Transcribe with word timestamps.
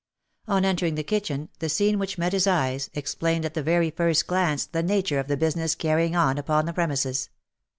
On 0.47 0.65
entering 0.65 0.95
the 0.95 1.03
kitchen, 1.03 1.49
the 1.59 1.69
scene 1.69 1.99
which 1.99 2.17
met 2.17 2.33
his 2.33 2.47
eyes, 2.47 2.89
explained 2.95 3.45
at 3.45 3.53
the 3.53 3.61
very 3.61 3.91
first 3.91 4.25
glance 4.25 4.65
the 4.65 4.81
nature 4.81 5.19
of 5.19 5.27
the 5.27 5.37
business 5.37 5.75
carrying 5.75 6.15
on 6.15 6.39
upon 6.39 6.65
the 6.65 6.73
premises. 6.73 7.29